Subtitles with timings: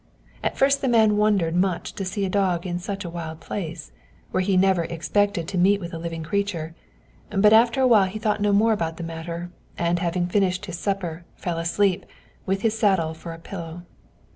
[0.41, 3.91] At first the man wondered much to see a dog in such a wild place,
[4.31, 6.73] where he never expected to meet with a living creature;
[7.29, 10.79] but after a while he thought no more about the matter, and having finished his
[10.79, 12.07] supper, fell asleep,
[12.47, 13.83] with his saddle for a pillow.